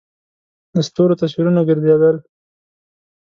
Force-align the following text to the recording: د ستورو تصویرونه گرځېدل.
د 0.73 0.75
ستورو 0.87 1.19
تصویرونه 1.21 1.61
گرځېدل. 1.69 2.15